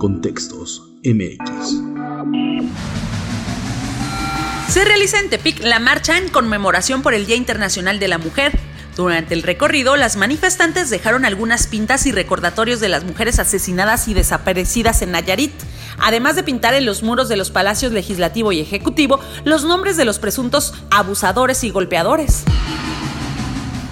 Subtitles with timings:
[0.00, 1.82] Contextos MX.
[4.70, 8.58] Se realiza en Tepic la marcha en conmemoración por el Día Internacional de la Mujer.
[8.96, 14.14] Durante el recorrido, las manifestantes dejaron algunas pintas y recordatorios de las mujeres asesinadas y
[14.14, 15.52] desaparecidas en Nayarit,
[15.98, 20.06] además de pintar en los muros de los palacios legislativo y ejecutivo los nombres de
[20.06, 22.44] los presuntos abusadores y golpeadores.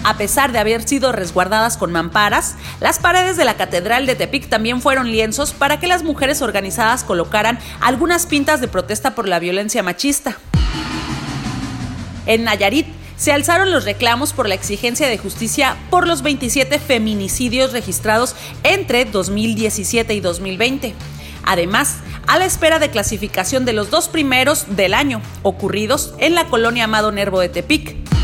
[0.09, 4.49] A pesar de haber sido resguardadas con mamparas, las paredes de la Catedral de Tepic
[4.49, 9.39] también fueron lienzos para que las mujeres organizadas colocaran algunas pintas de protesta por la
[9.39, 10.39] violencia machista.
[12.25, 12.87] En Nayarit
[13.19, 19.05] se alzaron los reclamos por la exigencia de justicia por los 27 feminicidios registrados entre
[19.05, 20.95] 2017 y 2020.
[21.45, 21.97] Además,
[22.27, 26.85] a la espera de clasificación de los dos primeros del año, ocurridos en la colonia
[26.85, 28.18] Amado Nervo de Tepic.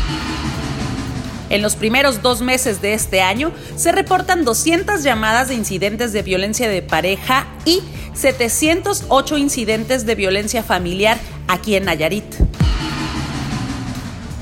[1.55, 6.21] En los primeros dos meses de este año se reportan 200 llamadas de incidentes de
[6.21, 7.81] violencia de pareja y
[8.13, 12.25] 708 incidentes de violencia familiar aquí en Nayarit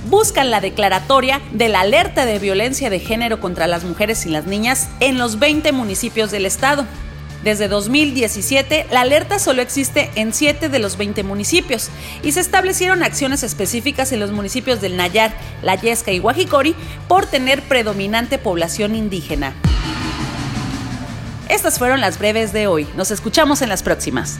[0.09, 4.45] buscan la declaratoria de la alerta de violencia de género contra las mujeres y las
[4.45, 6.85] niñas en los 20 municipios del estado.
[7.43, 11.89] Desde 2017, la alerta solo existe en 7 de los 20 municipios
[12.23, 16.73] y se establecieron acciones específicas en los municipios del Nayar, La Yesca y Guajicori
[17.09, 19.53] por tener predominante población indígena.
[21.49, 22.87] Estas fueron las breves de hoy.
[22.95, 24.39] Nos escuchamos en las próximas.